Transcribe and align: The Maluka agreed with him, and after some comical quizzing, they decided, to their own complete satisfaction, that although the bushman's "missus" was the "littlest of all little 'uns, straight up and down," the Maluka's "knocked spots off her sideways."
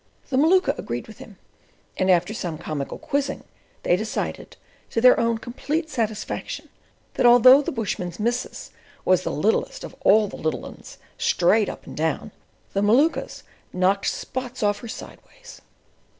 The 0.31 0.35
Maluka 0.35 0.73
agreed 0.79 1.05
with 1.07 1.19
him, 1.19 1.37
and 1.95 2.09
after 2.09 2.33
some 2.33 2.57
comical 2.57 2.97
quizzing, 2.97 3.43
they 3.83 3.95
decided, 3.95 4.57
to 4.89 4.99
their 4.99 5.19
own 5.19 5.37
complete 5.37 5.91
satisfaction, 5.91 6.69
that 7.13 7.27
although 7.27 7.61
the 7.61 7.71
bushman's 7.71 8.19
"missus" 8.19 8.71
was 9.05 9.21
the 9.21 9.31
"littlest 9.31 9.83
of 9.83 9.95
all 10.03 10.27
little 10.29 10.65
'uns, 10.65 10.97
straight 11.19 11.69
up 11.69 11.85
and 11.85 11.95
down," 11.95 12.31
the 12.73 12.81
Maluka's 12.81 13.43
"knocked 13.71 14.07
spots 14.07 14.63
off 14.63 14.79
her 14.79 14.87
sideways." 14.87 15.61